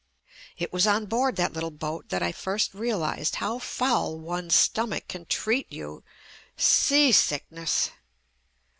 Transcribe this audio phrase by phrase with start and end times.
[0.57, 5.07] It was on board that little boat that I first realized how foul one's stomach
[5.07, 6.03] can treat you
[6.57, 7.91] "seasickness!"